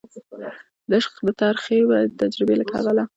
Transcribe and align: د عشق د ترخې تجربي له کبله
د 0.89 0.91
عشق 0.97 1.13
د 1.25 1.29
ترخې 1.41 1.77
تجربي 2.21 2.55
له 2.57 2.65
کبله 2.71 3.03